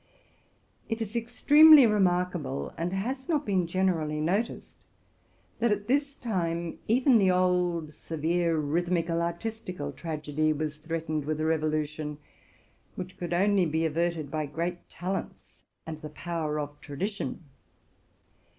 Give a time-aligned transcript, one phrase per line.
[0.89, 4.77] It is extremely remarkable, and has not been generally noticed,
[5.59, 11.45] that, at this time, even the old, severe, rhythmical, artistical tragedy was threatened with a
[11.45, 12.17] revolution,
[12.95, 15.53] which could only be averted by great talents
[15.85, 17.51] and the power of tradition, RELATING TO MY LIFE.